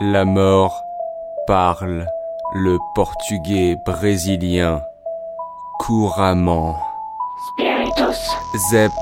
La 0.00 0.24
mort 0.24 0.84
parle 1.48 2.06
le 2.54 2.78
portugais 2.94 3.76
brésilien 3.84 4.80
couramment. 5.80 6.76
Spiritus. 7.48 8.30
Zep 8.70 8.92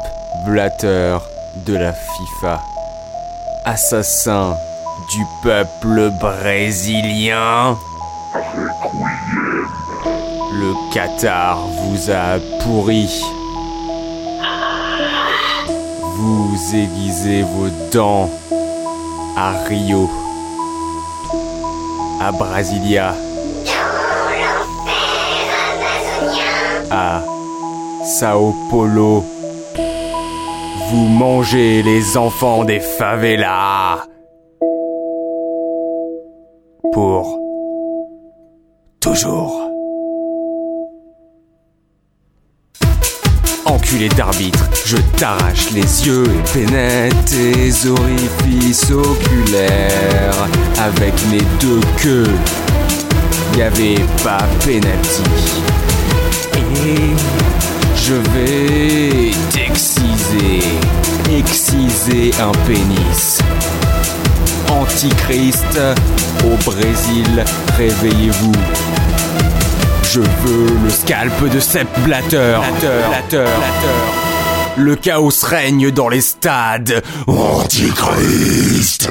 Blatter 0.46 1.18
de 1.66 1.76
la 1.76 1.92
FIFA. 1.92 2.62
Assassin 3.66 4.56
du 5.10 5.22
peuple 5.42 6.12
brésilien. 6.18 7.76
Le 10.54 10.94
Qatar 10.94 11.58
vous 11.58 12.10
a 12.10 12.38
pourri. 12.62 13.22
Vous 16.16 16.74
aiguisez 16.74 17.42
vos 17.42 17.68
dents 17.92 18.30
à 19.36 19.52
Rio, 19.68 20.08
à 22.20 22.32
Brasilia, 22.32 23.14
à 26.90 27.22
Sao 28.04 28.54
Paulo. 28.70 29.24
Vous 30.90 31.06
mangez 31.08 31.82
les 31.82 32.16
enfants 32.16 32.64
des 32.64 32.80
favelas. 32.80 34.06
Pour 36.92 37.38
toujours. 39.00 39.75
Enculé 43.66 44.08
d'arbitre, 44.08 44.64
je 44.84 44.96
t'arrache 45.18 45.72
les 45.72 46.06
yeux 46.06 46.24
et 46.24 46.52
pénètre 46.52 47.16
tes 47.24 47.88
orifices 47.88 48.92
oculaires. 48.92 50.48
Avec 50.78 51.14
mes 51.32 51.42
deux 51.60 51.80
queues, 52.00 52.30
y 53.56 53.62
avait 53.62 54.04
pas 54.22 54.46
pénalty. 54.64 55.22
Et 56.54 57.16
je 57.96 58.14
vais 58.14 59.30
t'exciser, 59.50 60.62
exciser 61.28 62.30
un 62.40 62.52
pénis. 62.68 63.38
Antichrist, 64.70 65.78
au 66.44 66.56
Brésil, 66.64 67.44
réveillez-vous. 67.76 68.52
Je 70.12 70.20
veux 70.20 70.78
le 70.84 70.90
scalp 70.90 71.52
de 71.52 71.60
Sepp 71.60 71.88
Blatter. 72.00 72.58
Blatter. 73.08 73.50
Le 74.76 74.94
chaos 74.94 75.30
règne 75.42 75.90
dans 75.90 76.08
les 76.08 76.20
stades. 76.20 77.02
Antichrist 77.26 79.10